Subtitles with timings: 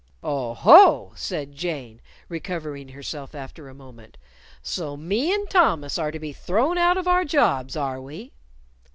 [0.23, 4.17] "Oh ho!" said Jane, recovering herself after a moment.
[4.63, 8.31] "So me and Thomas are to be thrown out of our jobs, are we?"